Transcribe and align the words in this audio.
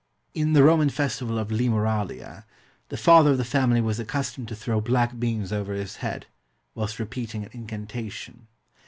In 0.33 0.53
the 0.53 0.63
Roman 0.63 0.89
festival 0.89 1.37
of 1.37 1.49
Lemuralia, 1.51 2.45
the 2.89 2.97
father 2.97 3.33
of 3.33 3.37
the 3.37 3.45
family 3.45 3.81
was 3.81 3.99
accustomed 3.99 4.47
to 4.47 4.55
throw 4.55 4.81
black 4.81 5.19
beans 5.19 5.53
over 5.53 5.75
his 5.75 5.97
head, 5.97 6.25
whilst 6.73 6.97
repeating 6.97 7.43
an 7.43 7.51
incantation. 7.53 8.47